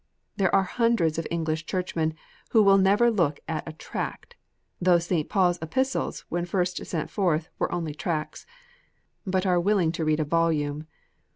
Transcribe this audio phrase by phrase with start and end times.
[0.35, 2.15] There are hundreds of English Churchmen
[2.49, 4.35] who will never look at a tract
[4.81, 5.29] (though St.
[5.29, 8.47] Paul s Epistles, when first sent forth, were only tracts),
[9.27, 10.87] but are willing to read a volume.